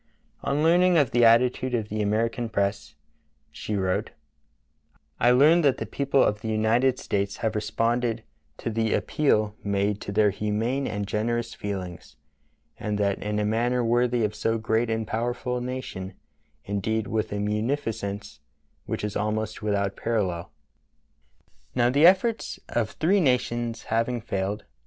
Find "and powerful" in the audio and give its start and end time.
14.89-15.57